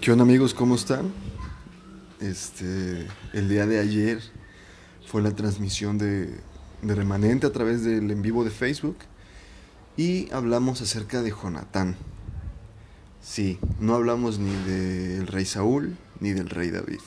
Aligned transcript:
¿Qué 0.00 0.12
onda 0.12 0.22
amigos? 0.22 0.54
¿Cómo 0.54 0.76
están? 0.76 1.12
Este, 2.20 3.08
el 3.32 3.48
día 3.48 3.66
de 3.66 3.80
ayer 3.80 4.20
fue 5.04 5.22
la 5.22 5.34
transmisión 5.34 5.98
de, 5.98 6.38
de 6.82 6.94
Remanente 6.94 7.48
a 7.48 7.52
través 7.52 7.82
del 7.82 8.08
en 8.08 8.22
vivo 8.22 8.44
de 8.44 8.50
Facebook 8.50 8.96
y 9.96 10.30
hablamos 10.32 10.80
acerca 10.82 11.20
de 11.20 11.32
Jonatán. 11.32 11.96
Sí, 13.20 13.58
no 13.80 13.96
hablamos 13.96 14.38
ni 14.38 14.54
del 14.70 15.26
rey 15.26 15.44
Saúl 15.44 15.96
ni 16.20 16.32
del 16.32 16.48
rey 16.48 16.70
David. 16.70 17.00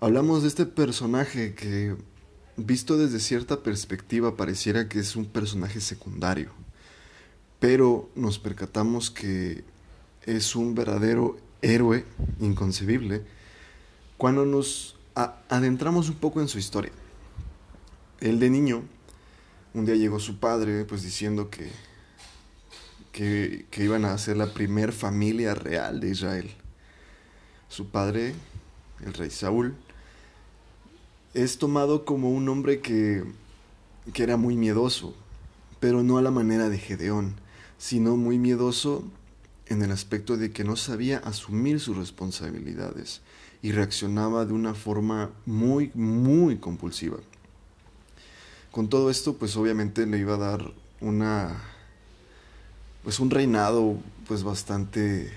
Hablamos 0.00 0.42
de 0.42 0.48
este 0.48 0.64
personaje 0.64 1.54
que, 1.54 1.94
visto 2.56 2.96
desde 2.96 3.20
cierta 3.20 3.62
perspectiva, 3.62 4.34
pareciera 4.34 4.88
que 4.88 4.98
es 4.98 5.14
un 5.14 5.26
personaje 5.26 5.80
secundario, 5.82 6.52
pero 7.60 8.10
nos 8.14 8.38
percatamos 8.38 9.10
que 9.10 9.62
es 10.24 10.56
un 10.56 10.74
verdadero 10.74 11.36
héroe 11.62 12.04
inconcebible 12.40 13.22
cuando 14.18 14.44
nos 14.44 14.96
adentramos 15.14 16.08
un 16.08 16.16
poco 16.16 16.40
en 16.40 16.48
su 16.48 16.58
historia. 16.58 16.92
Él 18.20 18.38
de 18.38 18.50
niño, 18.50 18.82
un 19.74 19.84
día 19.84 19.96
llegó 19.96 20.20
su 20.20 20.38
padre 20.38 20.84
pues 20.84 21.02
diciendo 21.02 21.50
que, 21.50 21.70
que, 23.12 23.84
iban 23.84 24.04
a 24.04 24.16
ser 24.18 24.36
la 24.36 24.52
primer 24.52 24.92
familia 24.92 25.54
real 25.54 26.00
de 26.00 26.10
Israel. 26.10 26.50
Su 27.68 27.88
padre, 27.88 28.34
el 29.04 29.14
rey 29.14 29.30
Saúl, 29.30 29.74
es 31.34 31.58
tomado 31.58 32.04
como 32.04 32.30
un 32.30 32.48
hombre 32.48 32.80
que, 32.80 33.24
que 34.12 34.22
era 34.22 34.36
muy 34.36 34.56
miedoso, 34.56 35.14
pero 35.80 36.02
no 36.02 36.18
a 36.18 36.22
la 36.22 36.30
manera 36.30 36.68
de 36.68 36.78
Gedeón, 36.78 37.34
sino 37.78 38.16
muy 38.16 38.38
miedoso 38.38 39.04
en 39.72 39.82
el 39.82 39.90
aspecto 39.90 40.36
de 40.36 40.52
que 40.52 40.64
no 40.64 40.76
sabía 40.76 41.18
asumir 41.18 41.80
sus 41.80 41.96
responsabilidades 41.96 43.22
y 43.62 43.72
reaccionaba 43.72 44.44
de 44.44 44.52
una 44.52 44.74
forma 44.74 45.30
muy, 45.46 45.90
muy 45.94 46.58
compulsiva. 46.58 47.16
Con 48.70 48.88
todo 48.88 49.10
esto, 49.10 49.36
pues 49.36 49.56
obviamente 49.56 50.06
le 50.06 50.18
iba 50.18 50.34
a 50.34 50.38
dar 50.38 50.72
una, 51.00 51.62
pues 53.02 53.18
un 53.18 53.30
reinado, 53.30 53.96
pues 54.28 54.42
bastante, 54.42 55.32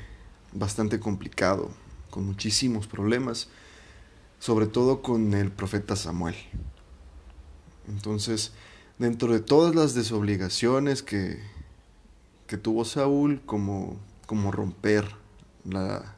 bastante 0.51 0.99
complicado, 0.99 1.71
con 2.09 2.25
muchísimos 2.25 2.87
problemas, 2.87 3.47
sobre 4.39 4.67
todo 4.67 5.01
con 5.01 5.33
el 5.33 5.51
profeta 5.51 5.95
Samuel. 5.95 6.35
Entonces, 7.87 8.51
dentro 8.99 9.31
de 9.31 9.39
todas 9.39 9.75
las 9.75 9.93
desobligaciones 9.93 11.03
que, 11.03 11.39
que 12.47 12.57
tuvo 12.57 12.83
Saúl 12.83 13.41
como 13.45 13.97
como 14.25 14.51
romper 14.51 15.05
la, 15.63 16.15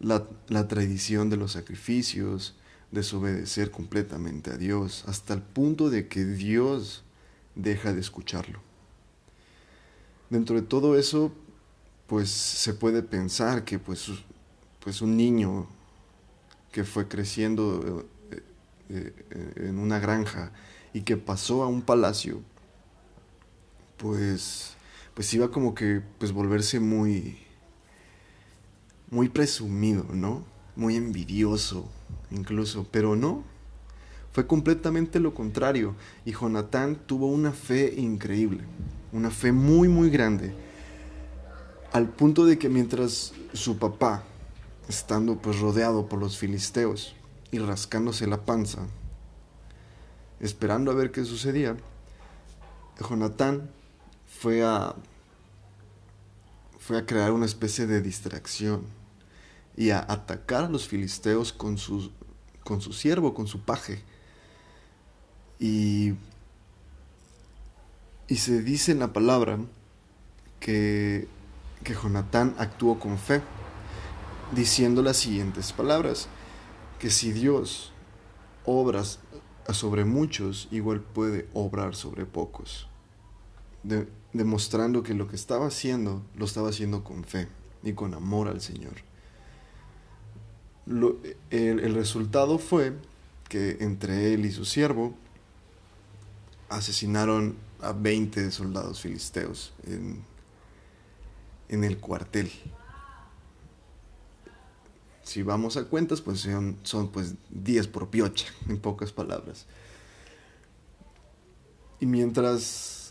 la, 0.00 0.68
tradición 0.68 1.30
de 1.30 1.36
los 1.36 1.52
sacrificios, 1.52 2.56
desobedecer 2.90 3.70
completamente 3.70 4.50
a 4.50 4.56
Dios, 4.56 5.04
hasta 5.06 5.34
el 5.34 5.42
punto 5.42 5.90
de 5.90 6.08
que 6.08 6.24
Dios 6.24 7.04
deja 7.54 7.92
de 7.92 8.00
escucharlo. 8.00 8.60
Dentro 10.30 10.56
de 10.56 10.62
todo 10.62 10.96
eso, 10.98 11.32
pues 12.06 12.30
se 12.30 12.74
puede 12.74 13.02
pensar 13.02 13.64
que 13.64 13.78
pues, 13.78 14.08
pues 14.80 15.02
un 15.02 15.16
niño 15.16 15.66
que 16.70 16.84
fue 16.84 17.06
creciendo 17.06 18.06
eh, 18.88 19.14
eh, 19.30 19.52
en 19.56 19.78
una 19.78 19.98
granja 19.98 20.52
y 20.92 21.02
que 21.02 21.16
pasó 21.16 21.62
a 21.62 21.68
un 21.68 21.82
palacio, 21.82 22.42
pues 23.96 24.74
pues 25.14 25.32
iba 25.34 25.50
como 25.50 25.74
que 25.74 26.02
pues 26.18 26.32
volverse 26.32 26.80
muy 26.80 27.38
muy 29.10 29.28
presumido, 29.28 30.06
¿no? 30.12 30.44
Muy 30.74 30.96
envidioso 30.96 31.90
incluso, 32.30 32.86
pero 32.90 33.14
no. 33.14 33.44
Fue 34.32 34.46
completamente 34.46 35.20
lo 35.20 35.34
contrario 35.34 35.94
y 36.24 36.32
Jonatán 36.32 36.96
tuvo 37.06 37.26
una 37.26 37.52
fe 37.52 37.94
increíble, 38.00 38.64
una 39.12 39.30
fe 39.30 39.52
muy 39.52 39.88
muy 39.88 40.08
grande, 40.08 40.54
al 41.92 42.08
punto 42.08 42.46
de 42.46 42.58
que 42.58 42.70
mientras 42.70 43.34
su 43.52 43.76
papá, 43.76 44.24
estando 44.88 45.36
pues 45.36 45.60
rodeado 45.60 46.08
por 46.08 46.18
los 46.18 46.38
filisteos 46.38 47.14
y 47.50 47.58
rascándose 47.58 48.26
la 48.26 48.46
panza, 48.46 48.86
esperando 50.40 50.90
a 50.90 50.94
ver 50.94 51.10
qué 51.10 51.26
sucedía, 51.26 51.76
Jonatán 53.06 53.70
fue 54.38 54.64
a, 54.64 54.94
fue 56.78 56.98
a 56.98 57.06
crear 57.06 57.32
una 57.32 57.46
especie 57.46 57.86
de 57.86 58.00
distracción 58.00 58.84
y 59.76 59.90
a 59.90 60.00
atacar 60.00 60.64
a 60.64 60.68
los 60.68 60.88
filisteos 60.88 61.52
con 61.52 61.78
su, 61.78 62.10
con 62.64 62.80
su 62.80 62.92
siervo, 62.92 63.34
con 63.34 63.46
su 63.46 63.60
paje. 63.60 64.02
Y, 65.60 66.14
y 68.26 68.36
se 68.36 68.62
dice 68.62 68.92
en 68.92 68.98
la 68.98 69.12
palabra 69.12 69.58
que, 70.58 71.28
que 71.84 71.94
Jonatán 71.94 72.54
actuó 72.58 72.98
con 72.98 73.18
fe, 73.18 73.42
diciendo 74.52 75.02
las 75.02 75.18
siguientes 75.18 75.72
palabras, 75.72 76.26
que 76.98 77.10
si 77.10 77.32
Dios 77.32 77.92
obras 78.64 79.20
sobre 79.72 80.04
muchos, 80.04 80.68
igual 80.72 81.00
puede 81.00 81.48
obrar 81.54 81.94
sobre 81.94 82.26
pocos 82.26 82.88
demostrando 84.32 85.02
que 85.02 85.14
lo 85.14 85.28
que 85.28 85.36
estaba 85.36 85.66
haciendo 85.66 86.22
lo 86.36 86.44
estaba 86.44 86.70
haciendo 86.70 87.04
con 87.04 87.24
fe 87.24 87.48
y 87.82 87.92
con 87.92 88.14
amor 88.14 88.48
al 88.48 88.60
Señor. 88.60 88.94
el, 91.50 91.94
resultado 91.94 92.58
fue 92.58 92.94
que 93.48 93.78
entre 93.80 94.34
él 94.34 94.46
y 94.46 94.52
su 94.52 94.64
siervo 94.64 95.14
asesinaron 96.68 97.56
a 97.80 97.92
20 97.92 98.50
soldados 98.50 99.00
filisteos 99.00 99.72
en, 99.86 100.22
en 101.68 101.84
el 101.84 101.98
cuartel. 101.98 102.50
Si 105.22 105.42
vamos 105.42 105.76
a 105.76 105.84
cuentas, 105.84 106.20
pues 106.20 106.40
son, 106.40 106.78
son 106.82 107.08
pues 107.08 107.34
10 107.50 107.88
por 107.88 108.08
piocha, 108.08 108.46
en 108.68 108.78
pocas 108.78 109.12
palabras. 109.12 109.66
Y 112.00 112.06
mientras 112.06 113.01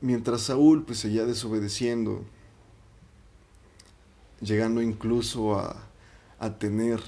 Mientras 0.00 0.42
Saúl 0.42 0.84
pues 0.84 0.98
seguía 0.98 1.24
desobedeciendo, 1.24 2.24
llegando 4.40 4.82
incluso 4.82 5.58
a, 5.58 5.86
a 6.38 6.58
tener 6.58 7.00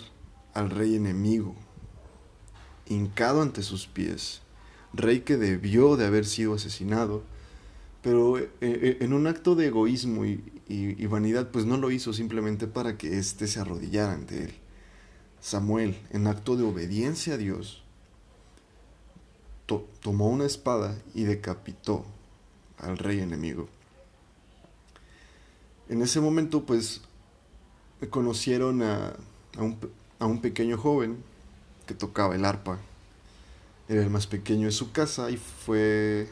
al 0.54 0.70
rey 0.70 0.96
enemigo 0.96 1.54
hincado 2.88 3.42
ante 3.42 3.62
sus 3.62 3.86
pies, 3.86 4.40
rey 4.92 5.20
que 5.20 5.36
debió 5.36 5.96
de 5.96 6.06
haber 6.06 6.24
sido 6.24 6.54
asesinado, 6.54 7.22
pero 8.02 8.38
eh, 8.38 8.48
eh, 8.60 8.98
en 9.00 9.12
un 9.12 9.26
acto 9.26 9.54
de 9.54 9.66
egoísmo 9.66 10.24
y, 10.24 11.06
vanidad, 11.06 11.50
pues 11.50 11.64
no 11.64 11.76
lo 11.76 11.90
hizo 11.90 12.12
simplemente 12.12 12.66
para 12.66 12.96
que 12.96 13.18
éste 13.18 13.46
se 13.46 13.60
arrodillara 13.60 14.12
ante 14.12 14.44
él. 14.44 14.54
Samuel, 15.40 15.96
en 16.10 16.26
acto 16.26 16.56
de 16.56 16.64
obediencia 16.64 17.34
a 17.34 17.36
Dios, 17.36 17.82
tomó 20.00 20.28
una 20.28 20.44
espada 20.44 20.96
y 21.14 21.24
decapitó 21.24 22.04
al 22.78 22.98
rey 22.98 23.20
enemigo. 23.20 23.68
En 25.88 26.02
ese 26.02 26.20
momento, 26.20 26.64
pues, 26.64 27.02
conocieron 28.10 28.82
a, 28.82 29.14
a, 30.18 30.26
un, 30.26 30.40
pequeño 30.40 30.76
joven 30.76 31.22
que 31.86 31.94
tocaba 31.94 32.34
el 32.34 32.44
arpa. 32.44 32.78
Era 33.88 34.02
el 34.02 34.10
más 34.10 34.26
pequeño 34.26 34.66
de 34.66 34.72
su 34.72 34.92
casa 34.92 35.30
y 35.30 35.36
fue, 35.36 36.28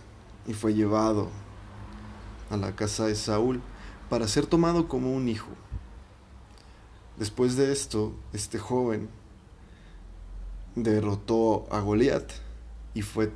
y 0.46 0.52
fue 0.54 0.74
llevado 0.74 1.30
a 2.50 2.56
la 2.56 2.74
casa 2.74 3.06
de 3.06 3.14
Saúl 3.14 3.62
para 4.10 4.28
ser 4.28 4.46
tomado 4.46 4.88
como 4.88 5.12
un 5.12 5.28
hijo. 5.28 5.50
Después 7.16 7.56
de 7.56 7.72
esto, 7.72 8.12
este 8.32 8.58
joven 8.58 9.08
derrotó 10.74 11.66
a 11.70 11.80
Goliat 11.80 12.32
y 12.92 13.02
fue 13.02 13.32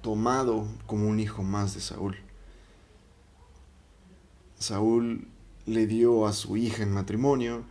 tomado 0.00 0.66
como 0.86 1.06
un 1.06 1.20
hijo 1.20 1.42
más 1.42 1.74
de 1.74 1.80
Saúl. 1.80 2.16
Saúl 4.60 5.26
le 5.64 5.86
dio 5.86 6.26
a 6.26 6.34
su 6.34 6.56
hija 6.58 6.82
en 6.82 6.92
matrimonio 6.92 7.64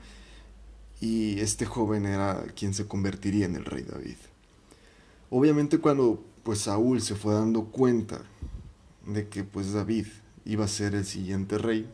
y 1.00 1.40
este 1.40 1.66
joven 1.66 2.06
era 2.06 2.44
quien 2.56 2.74
se 2.74 2.88
convertiría 2.88 3.46
en 3.46 3.56
el 3.56 3.64
rey 3.64 3.84
David. 3.84 4.18
Obviamente 5.30 5.78
cuando 5.78 6.24
pues 6.44 6.62
Saúl 6.62 7.02
se 7.02 7.14
fue 7.14 7.36
dando 7.36 7.66
cuenta 7.66 8.24
de 9.06 9.30
que 9.30 9.44
pues 9.44 9.72
David 9.72 10.08
iba 10.46 10.66
a 10.66 10.68
ser 10.68 10.96
el 10.96 11.06
siguiente 11.06 11.60
rey, 11.60 11.88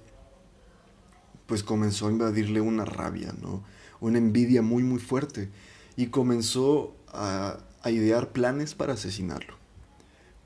pues 1.45 1.61
comenzó 1.61 2.07
a 2.07 2.11
invadirle 2.11 2.61
una 2.61 2.85
rabia, 2.85 3.35
¿no? 3.41 3.63
Una 3.99 4.17
envidia 4.17 4.61
muy 4.61 4.81
muy 4.81 4.99
fuerte 4.99 5.49
y 5.97 6.07
comenzó 6.07 6.95
a, 7.09 7.59
a 7.81 7.91
idear 7.91 8.31
planes 8.31 8.75
para 8.75 8.93
asesinarlo. 8.93 9.55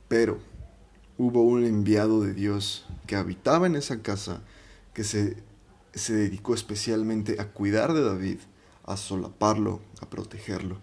Pero 0.07 0.39
hubo 1.19 1.43
un 1.43 1.65
enviado 1.65 2.21
de 2.21 2.33
Dios 2.33 2.85
que 3.05 3.17
habitaba 3.17 3.67
en 3.67 3.75
esa 3.75 4.01
casa, 4.01 4.41
que 4.93 5.03
se, 5.03 5.35
se 5.93 6.13
dedicó 6.13 6.53
especialmente 6.53 7.41
a 7.41 7.49
cuidar 7.51 7.93
de 7.93 8.01
David, 8.01 8.37
a 8.85 8.95
solaparlo, 8.95 9.81
a 9.99 10.09
protegerlo. 10.09 10.77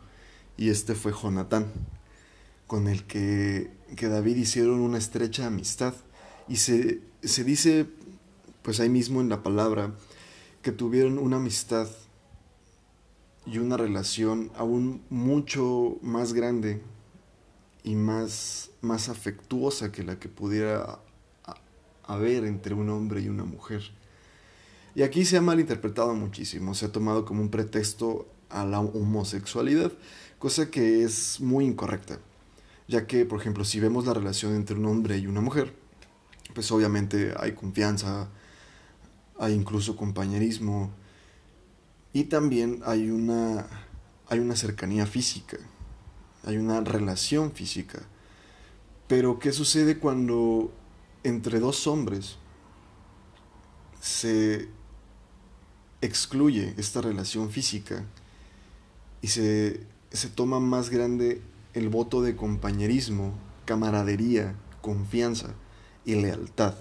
Y 0.59 0.69
este 0.69 0.95
fue 0.95 1.13
Jonatán, 1.13 1.73
con 2.67 2.87
el 2.87 3.05
que, 3.05 3.71
que 3.97 4.09
David 4.09 4.37
hicieron 4.37 4.81
una 4.81 4.99
estrecha 4.99 5.47
amistad. 5.47 5.95
Y 6.49 6.57
se, 6.57 7.01
se 7.23 7.43
dice, 7.43 7.87
pues 8.61 8.79
ahí 8.79 8.91
mismo 8.91 9.23
en 9.23 9.31
la 9.31 9.43
palabra, 9.43 9.95
que 10.61 10.71
tuvieron 10.71 11.19
una 11.19 11.37
amistad 11.39 11.89
y 13.47 13.57
una 13.57 13.79
relación 13.79 14.51
aún 14.55 15.01
mucho 15.09 15.97
más 16.03 16.35
grande 16.35 16.83
y 17.87 17.95
más, 17.95 18.71
más 18.83 19.09
afectuosa 19.09 19.93
que 19.93 20.03
la 20.03 20.19
que 20.19 20.29
pudiera 20.29 20.99
haber 22.03 22.45
entre 22.45 22.75
un 22.75 22.91
hombre 22.91 23.21
y 23.21 23.29
una 23.29 23.45
mujer. 23.45 23.81
Y 24.97 25.03
aquí 25.03 25.25
se 25.25 25.37
ha 25.37 25.41
malinterpretado 25.41 26.13
muchísimo, 26.15 26.75
se 26.75 26.87
ha 26.87 26.93
tomado 26.93 27.25
como 27.25 27.43
un 27.43 27.49
pretexto 27.49 28.27
a 28.51 28.65
la 28.65 28.81
homosexualidad, 28.81 29.93
cosa 30.41 30.69
que 30.69 31.05
es 31.05 31.41
muy 31.41 31.65
incorrecta, 31.65 32.19
ya 32.89 33.07
que, 33.07 33.25
por 33.25 33.41
ejemplo, 33.41 33.65
si 33.65 33.79
vemos 33.79 34.05
la 34.05 34.15
relación 34.15 34.57
entre 34.57 34.77
un 34.77 34.87
hombre 34.87 35.19
y 35.19 35.29
una 35.29 35.41
mujer, 35.41 35.73
pues 36.55 36.73
obviamente 36.73 37.35
hay 37.39 37.53
confianza, 37.53 38.29
hay 39.39 39.55
incluso 39.55 39.95
compañerismo, 39.95 40.91
y 42.13 42.25
también 42.25 42.81
hay 42.85 43.11
una, 43.11 43.69
hay 44.29 44.41
una 44.41 44.57
cercanía 44.57 45.07
física, 45.07 45.59
hay 46.47 46.57
una 46.57 46.81
relación 46.81 47.53
física. 47.53 48.01
Pero 49.09 49.39
¿qué 49.39 49.53
sucede 49.53 49.99
cuando 49.99 50.73
entre 51.25 51.61
dos 51.61 51.87
hombres 51.87 52.37
se 54.01 54.69
excluye 56.01 56.75
esta 56.79 57.01
relación 57.01 57.51
física 57.51 58.05
y 59.21 59.29
se, 59.29 59.81
se 60.13 60.29
toma 60.29 60.61
más 60.61 60.89
grande 60.89 61.43
el 61.75 61.89
voto 61.89 62.23
de 62.23 62.37
compañerismo, 62.37 63.35
camaradería, 63.65 64.55
confianza 64.81 65.55
y 66.05 66.15
lealtad 66.15 66.75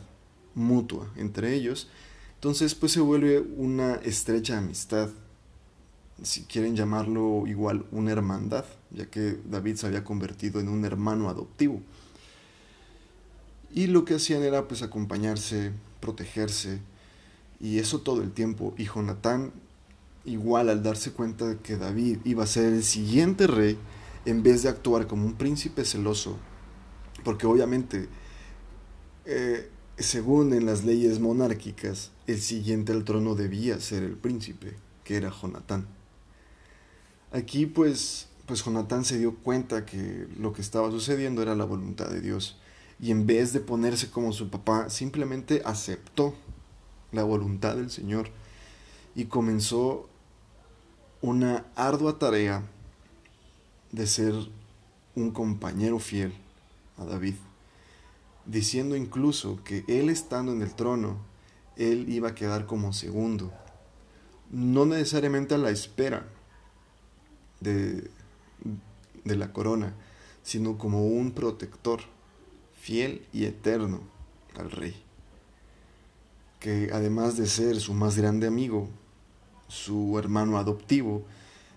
mutua 0.53 1.11
entre 1.15 1.55
ellos? 1.55 1.89
Entonces 2.35 2.75
pues 2.75 2.91
se 2.91 3.01
vuelve 3.01 3.39
una 3.39 3.95
estrecha 3.95 4.59
amistad 4.59 5.09
si 6.23 6.43
quieren 6.43 6.75
llamarlo 6.75 7.45
igual, 7.45 7.85
una 7.91 8.11
hermandad, 8.11 8.65
ya 8.91 9.05
que 9.07 9.37
David 9.45 9.75
se 9.75 9.87
había 9.87 10.03
convertido 10.03 10.59
en 10.59 10.69
un 10.69 10.85
hermano 10.85 11.29
adoptivo. 11.29 11.81
Y 13.73 13.87
lo 13.87 14.05
que 14.05 14.15
hacían 14.15 14.43
era 14.43 14.67
pues 14.67 14.81
acompañarse, 14.81 15.71
protegerse, 15.99 16.79
y 17.59 17.79
eso 17.79 18.01
todo 18.01 18.21
el 18.21 18.31
tiempo. 18.31 18.73
Y 18.77 18.85
Jonatán, 18.85 19.51
igual 20.23 20.69
al 20.69 20.83
darse 20.83 21.11
cuenta 21.11 21.47
de 21.47 21.57
que 21.57 21.77
David 21.77 22.19
iba 22.23 22.43
a 22.43 22.47
ser 22.47 22.73
el 22.73 22.83
siguiente 22.83 23.47
rey, 23.47 23.77
en 24.25 24.41
vez 24.41 24.63
de 24.63 24.69
actuar 24.69 25.07
como 25.07 25.25
un 25.25 25.33
príncipe 25.33 25.85
celoso, 25.85 26.37
porque 27.23 27.45
obviamente, 27.45 28.07
eh, 29.25 29.69
según 29.97 30.53
en 30.53 30.65
las 30.65 30.83
leyes 30.83 31.19
monárquicas, 31.19 32.11
el 32.27 32.41
siguiente 32.41 32.91
al 32.91 33.03
trono 33.03 33.35
debía 33.35 33.79
ser 33.79 34.03
el 34.03 34.15
príncipe, 34.15 34.75
que 35.03 35.17
era 35.17 35.29
Jonatán. 35.29 35.85
Aquí 37.31 37.65
pues, 37.65 38.29
pues 38.45 38.63
se 39.03 39.17
dio 39.17 39.35
cuenta 39.35 39.85
que 39.85 40.27
lo 40.39 40.53
que 40.53 40.61
estaba 40.61 40.91
sucediendo 40.91 41.41
era 41.41 41.55
la 41.55 41.65
voluntad 41.65 42.09
de 42.09 42.21
Dios. 42.21 42.57
Y 42.99 43.11
en 43.11 43.27
vez 43.27 43.51
de 43.51 43.59
ponerse 43.59 44.09
como 44.09 44.31
su 44.31 44.49
papá, 44.49 44.89
simplemente 44.89 45.61
aceptó 45.65 46.33
la 47.11 47.23
voluntad 47.23 47.75
del 47.75 47.91
Señor 47.91 48.29
y 49.15 49.25
comenzó 49.25 50.09
una 51.21 51.65
ardua 51.75 52.19
tarea 52.19 52.63
de 53.91 54.07
ser 54.07 54.33
un 55.15 55.31
compañero 55.31 55.99
fiel 55.99 56.33
a 56.97 57.05
David, 57.05 57.35
diciendo 58.45 58.95
incluso 58.95 59.63
que 59.63 59.85
él 59.87 60.09
estando 60.09 60.51
en 60.51 60.61
el 60.61 60.75
trono, 60.75 61.17
él 61.77 62.09
iba 62.09 62.29
a 62.29 62.35
quedar 62.35 62.65
como 62.65 62.93
segundo, 62.93 63.51
no 64.51 64.85
necesariamente 64.85 65.55
a 65.55 65.57
la 65.57 65.69
espera, 65.69 66.27
de, 67.65 68.09
la 69.23 69.51
corona, 69.51 69.93
sino 70.43 70.77
como 70.77 71.07
un 71.07 71.31
protector 71.31 72.01
fiel 72.79 73.25
y 73.33 73.45
eterno 73.45 74.01
al 74.57 74.71
rey, 74.71 74.95
que 76.59 76.91
además 76.93 77.35
de 77.37 77.47
ser 77.47 77.79
su 77.79 77.93
más 77.93 78.17
grande 78.17 78.47
amigo, 78.47 78.87
su 79.67 80.17
hermano 80.19 80.57
adoptivo, 80.57 81.23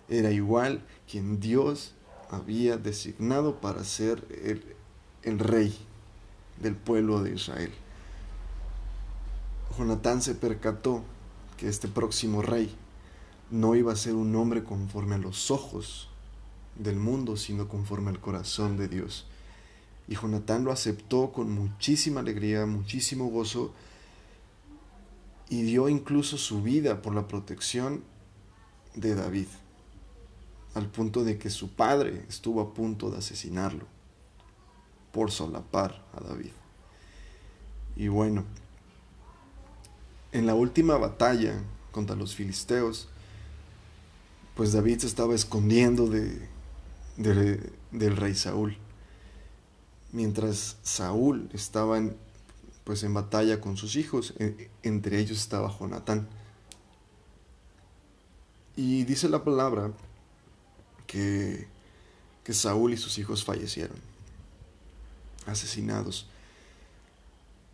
era 0.08 0.31
igual 0.31 0.85
quien 1.11 1.40
Dios 1.40 1.94
había 2.31 2.76
designado 2.76 3.61
para 3.61 3.85
ser 3.85 4.25
el, 4.44 4.62
el 5.23 5.38
rey 5.38 5.76
del 6.61 6.76
pueblo 6.76 7.23
de 7.23 7.35
Israel. 7.35 7.73
Jonatán 9.76 10.23
se 10.23 10.35
percató 10.35 11.02
que 11.56 11.69
este 11.69 11.88
próximo 11.88 12.43
rey 12.43 12.75
no 13.50 13.74
iba 13.74 13.92
a 13.92 13.96
ser 13.96 14.14
un 14.14 14.34
hombre 14.36 14.64
conforme 14.64 15.14
a 15.14 15.18
los 15.18 15.50
ojos 15.50 16.08
del 16.76 16.96
mundo, 16.96 17.36
sino 17.36 17.68
conforme 17.68 18.10
al 18.10 18.20
corazón 18.20 18.76
de 18.76 18.88
Dios. 18.88 19.26
Y 20.06 20.14
Jonatán 20.14 20.64
lo 20.64 20.72
aceptó 20.72 21.32
con 21.32 21.50
muchísima 21.50 22.20
alegría, 22.20 22.66
muchísimo 22.66 23.26
gozo, 23.28 23.72
y 25.50 25.62
dio 25.62 25.88
incluso 25.88 26.36
su 26.36 26.62
vida 26.62 27.02
por 27.02 27.14
la 27.14 27.26
protección 27.26 28.02
de 28.94 29.14
David, 29.14 29.48
al 30.74 30.86
punto 30.86 31.24
de 31.24 31.38
que 31.38 31.50
su 31.50 31.70
padre 31.70 32.24
estuvo 32.28 32.60
a 32.60 32.74
punto 32.74 33.10
de 33.10 33.18
asesinarlo 33.18 33.86
por 35.12 35.30
solapar 35.30 36.04
a 36.14 36.20
David. 36.20 36.52
Y 37.96 38.08
bueno, 38.08 38.44
en 40.32 40.46
la 40.46 40.54
última 40.54 40.96
batalla 40.96 41.60
contra 41.90 42.14
los 42.14 42.34
filisteos, 42.34 43.08
pues 44.58 44.72
David 44.72 44.99
se 44.99 45.06
estaba 45.06 45.37
escondiendo 45.37 46.08
de, 46.08 46.49
del 47.16 48.16
rey 48.16 48.34
Saúl. 48.34 48.76
Mientras 50.10 50.78
Saúl 50.82 51.49
estaba 51.52 51.96
en, 51.96 52.16
pues 52.82 53.05
en 53.05 53.14
batalla 53.14 53.60
con 53.60 53.76
sus 53.76 53.94
hijos, 53.94 54.34
e, 54.40 54.69
entre 54.82 55.20
ellos 55.20 55.38
estaba 55.38 55.72
Jonatán. 55.78 56.26
Y 58.75 59.05
dice 59.05 59.28
la 59.28 59.44
palabra 59.44 59.92
que, 61.06 61.68
que 62.42 62.52
Saúl 62.52 62.92
y 62.92 62.97
sus 62.97 63.16
hijos 63.18 63.44
fallecieron, 63.44 63.99
asesinados. 65.47 66.26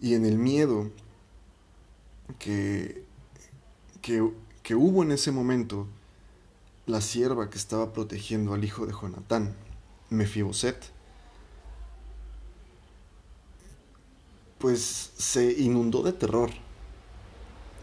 Y 0.03 0.13
en 0.13 0.27
el 0.27 0.37
miedo 0.37 0.91
que, 2.39 3.07
que, 4.03 4.31
que 4.63 4.75
hubo 4.75 5.03
en 5.03 5.13
ese 5.13 5.33
momento, 5.33 5.89
la 6.87 7.01
sierva 7.01 7.49
que 7.49 7.59
estaba 7.59 7.93
protegiendo 7.93 8.53
al 8.55 8.65
hijo 8.65 8.87
de 8.87 8.93
Jonatán, 8.93 9.55
Mefiboset, 10.11 10.77
pues 14.59 15.13
se 15.17 15.53
inundó 15.53 16.03
de 16.03 16.13
terror 16.13 16.51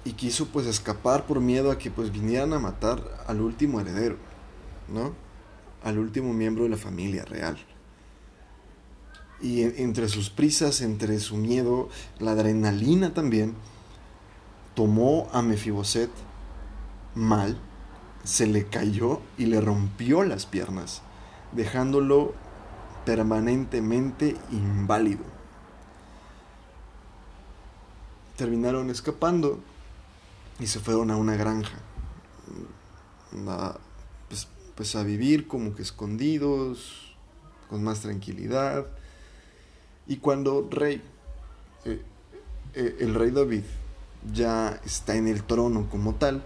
y 0.03 0.13
quiso 0.13 0.48
pues 0.48 0.65
escapar 0.67 1.25
por 1.25 1.39
miedo 1.39 1.72
a 1.72 1.77
que 1.77 1.91
pues 1.91 2.12
vinieran 2.12 2.53
a 2.53 2.60
matar 2.60 3.24
al 3.27 3.41
último 3.41 3.79
heredero, 3.79 4.17
¿no? 4.88 5.13
Al 5.84 6.00
último 6.00 6.34
miembro 6.34 6.63
de 6.63 6.70
la 6.70 6.77
familia 6.77 7.25
real. 7.25 7.58
Y 9.41 9.63
entre 9.63 10.08
sus 10.08 10.29
prisas, 10.29 10.81
entre 10.81 11.20
su 11.20 11.36
miedo, 11.36 11.89
la 12.20 12.31
adrenalina 12.31 13.13
también, 13.13 13.55
tomó 14.75 15.27
a 15.34 15.41
Mefiboset 15.41 16.12
mal 17.15 17.60
se 18.24 18.48
le 18.48 18.66
cayó 18.66 19.22
y 19.38 19.46
le 19.46 19.62
rompió 19.62 20.24
las 20.24 20.46
piernas, 20.46 21.01
dejándolo 21.51 22.34
permanentemente 23.06 24.36
inválido. 24.51 25.24
Terminaron 28.38 28.90
escapando 28.90 29.60
y 30.60 30.68
se 30.68 30.80
fueron 30.80 31.12
a 31.12 31.18
una 31.18 31.36
granja, 31.36 31.78
a, 33.48 33.78
pues, 34.30 34.48
pues 34.75 34.96
a 34.96 35.04
vivir 35.04 35.48
como 35.48 35.75
que 35.75 35.82
escondidos, 35.82 37.16
con 37.70 37.84
más 37.84 38.01
tranquilidad. 38.01 38.86
Y 40.08 40.18
cuando 40.18 40.68
rey, 40.70 41.01
eh, 41.86 42.01
eh, 42.74 42.98
el 43.00 43.16
rey 43.16 43.32
David 43.32 43.63
ya 44.34 44.80
está 44.86 45.16
en 45.16 45.28
el 45.28 45.44
trono 45.44 45.88
como 45.90 46.16
tal, 46.16 46.44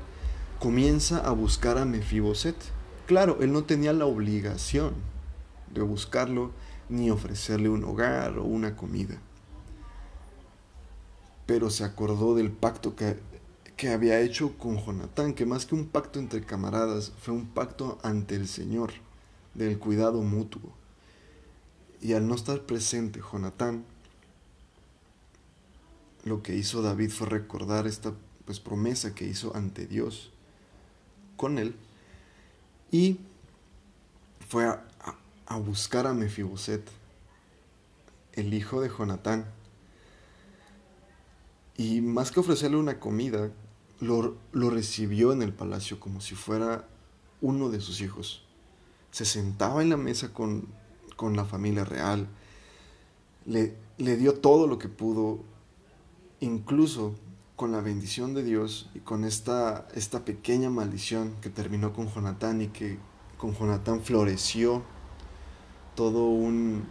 comienza 0.60 1.20
a 1.20 1.32
buscar 1.32 1.78
a 1.78 1.86
Mefiboset. 1.86 2.56
Claro, 3.06 3.38
él 3.42 3.52
no 3.52 3.64
tenía 3.64 3.94
la 3.94 4.06
obligación 4.06 4.94
de 5.74 5.82
buscarlo 5.82 6.52
ni 6.90 7.12
ofrecerle 7.12 7.70
un 7.70 7.84
hogar 7.84 8.38
o 8.38 8.44
una 8.44 8.76
comida. 8.76 9.20
Pero 11.46 11.70
se 11.70 11.84
acordó 11.84 12.36
del 12.36 12.52
pacto 12.52 12.96
que, 12.96 13.18
que 13.76 13.90
había 13.90 14.22
hecho 14.22 14.58
con 14.58 14.78
Jonatán, 14.78 15.34
que 15.34 15.46
más 15.46 15.66
que 15.66 15.76
un 15.76 15.88
pacto 15.88 16.20
entre 16.20 16.44
camaradas, 16.44 17.12
fue 17.20 17.34
un 17.34 17.46
pacto 17.48 18.00
ante 18.02 18.36
el 18.36 18.48
Señor, 18.48 18.92
del 19.54 19.78
cuidado 19.78 20.22
mutuo. 20.22 20.74
Y 22.02 22.14
al 22.14 22.28
no 22.28 22.36
estar 22.36 22.62
presente 22.62 23.20
Jonatán, 23.20 23.86
lo 26.24 26.42
que 26.42 26.56
hizo 26.56 26.82
David 26.82 27.12
fue 27.12 27.28
recordar 27.28 27.86
esta 27.86 28.14
pues, 28.46 28.60
promesa 28.60 29.14
que 29.14 29.26
hizo 29.26 29.56
ante 29.56 29.86
Dios 29.86 30.32
con 31.38 31.58
él 31.58 31.76
y 32.92 33.20
fue 34.48 34.66
a, 34.66 34.84
a 35.48 35.58
buscar 35.58 36.08
a 36.08 36.14
Mefiboset, 36.14 36.88
el 38.34 38.54
hijo 38.54 38.82
de 38.82 38.90
Jonatán. 38.90 39.46
Y 41.78 42.02
más 42.02 42.32
que 42.32 42.40
ofrecerle 42.40 42.78
una 42.78 43.00
comida, 43.00 43.52
lo, 44.00 44.38
lo, 44.54 44.70
recibió 44.70 45.34
en 45.34 45.42
el 45.42 45.54
palacio 45.54 46.00
como 46.00 46.22
si 46.22 46.36
fuera 46.36 46.88
uno 47.42 47.70
de 47.70 47.82
sus 47.82 48.02
hijos. 48.02 48.44
Se 49.12 49.26
sentaba 49.26 49.82
en 49.82 49.90
la 49.90 49.98
mesa 49.98 50.34
con, 50.34 50.68
con 51.16 51.36
la 51.36 51.46
familia 51.46 51.86
real, 51.86 52.28
le, 53.46 53.76
le, 53.98 54.18
dio 54.18 54.34
todo 54.40 54.68
lo 54.68 54.80
que 54.80 54.90
pudo, 54.90 55.40
incluso 56.40 57.16
con 57.56 57.72
la 57.72 57.80
bendición 57.80 58.34
de 58.34 58.44
Dios 58.44 58.90
y 58.94 59.00
con 59.00 59.24
esta, 59.24 59.88
esta 59.94 60.26
pequeña 60.26 60.70
maldición 60.70 61.36
que 61.42 61.50
terminó 61.50 61.94
con 61.94 62.10
Jonatán 62.10 62.62
y 62.62 62.68
que 62.68 62.98
con 63.38 63.56
Jonatán 63.56 64.02
floreció 64.02 64.84
todo 65.96 66.28
un, 66.28 66.86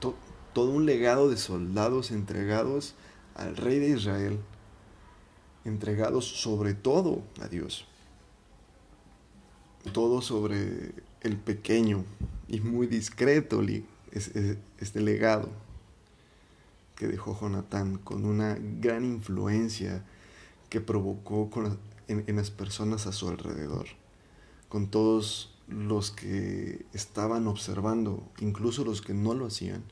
to, 0.00 0.14
todo 0.52 0.70
un 0.70 0.84
legado 0.84 1.30
de 1.30 1.38
soldados 1.38 2.10
entregados 2.10 2.94
al 3.34 3.56
rey 3.56 3.78
de 3.78 3.90
Israel, 3.90 4.38
entregados 5.64 6.26
sobre 6.26 6.74
todo 6.74 7.22
a 7.40 7.48
Dios, 7.48 7.86
todo 9.92 10.20
sobre 10.20 10.92
el 11.22 11.36
pequeño 11.38 12.04
y 12.48 12.60
muy 12.60 12.86
discreto 12.86 13.62
este 14.10 15.00
legado 15.00 15.48
que 16.96 17.06
dejó 17.06 17.38
Jonatán 17.38 17.98
con 17.98 18.24
una 18.24 18.56
gran 18.58 19.04
influencia 19.04 20.04
que 20.68 20.80
provocó 20.80 21.50
con, 21.50 21.78
en, 22.08 22.24
en 22.26 22.36
las 22.36 22.50
personas 22.50 23.06
a 23.06 23.12
su 23.12 23.28
alrededor, 23.28 23.86
con 24.68 24.90
todos 24.90 25.54
los 25.68 26.10
que 26.10 26.84
estaban 26.92 27.46
observando, 27.46 28.28
incluso 28.40 28.84
los 28.84 29.02
que 29.02 29.14
no 29.14 29.34
lo 29.34 29.46
hacían, 29.46 29.82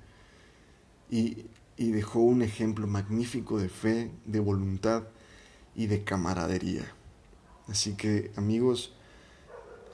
y, 1.11 1.47
y, 1.77 1.91
dejó 1.91 2.21
un 2.21 2.43
ejemplo 2.43 2.87
magnífico 2.87 3.59
de 3.59 3.69
fe, 3.69 4.11
de 4.27 4.39
voluntad 4.39 5.05
y 5.75 5.87
de 5.87 6.05
camaradería. 6.05 6.85
Así 7.67 7.95
que 7.95 8.31
amigos, 8.37 8.95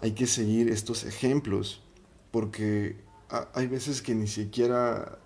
hay 0.00 0.12
que 0.12 0.26
seguir 0.26 0.68
estos 0.68 1.04
ejemplos 1.04 1.82
porque 2.30 2.96
hay 3.54 3.66
veces 3.66 4.02
que 4.02 4.14
ni 4.14 4.26
siquiera 4.26 5.18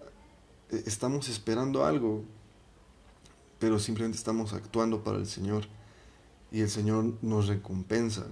estamos 0.71 1.29
esperando 1.29 1.85
algo, 1.85 2.25
pero 3.59 3.79
simplemente 3.79 4.19
estamos 4.19 4.53
actuando 4.53 5.05
para 5.05 5.19
el 5.19 5.27
Señor 5.27 5.67
y 6.51 6.61
el 6.61 6.71
Señor 6.71 7.15
nos 7.23 7.49
recompensa 7.49 8.27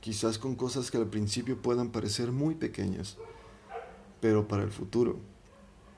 quizás 0.00 0.38
con 0.38 0.54
cosas 0.56 0.90
que 0.90 0.96
al 0.96 1.08
principio 1.08 1.60
puedan 1.60 1.90
parecer 1.90 2.32
muy 2.32 2.54
pequeñas, 2.54 3.16
pero 4.20 4.48
para 4.48 4.62
el 4.62 4.70
futuro 4.70 5.18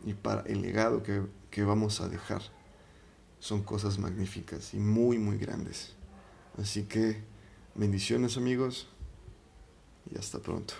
y 0.04 0.14
para 0.14 0.42
el 0.42 0.62
legado 0.62 1.02
que, 1.02 1.22
que 1.50 1.62
vamos 1.62 2.00
a 2.00 2.08
dejar 2.08 2.42
son 3.38 3.62
cosas 3.62 3.98
magníficas 3.98 4.74
y 4.74 4.78
muy, 4.78 5.18
muy 5.18 5.36
grandes. 5.36 5.94
Así 6.58 6.84
que 6.84 7.22
bendiciones 7.74 8.36
amigos 8.36 8.88
y 10.10 10.18
hasta 10.18 10.38
pronto. 10.38 10.74